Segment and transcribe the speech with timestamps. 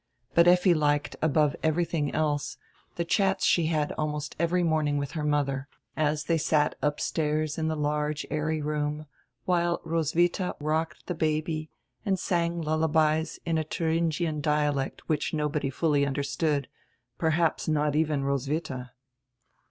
[0.33, 2.57] But Effi liked above everything else
[2.95, 7.67] die chats she had almost every morning widi her mother, as tiiey sat upstairs in
[7.67, 9.05] die large airy room,
[9.45, 11.69] while Roswitha rocked die baby
[12.03, 16.67] and sang lullabies in a Thuringian dialect which nobody fully understood,
[17.19, 18.93] perhaps not even Roswitha.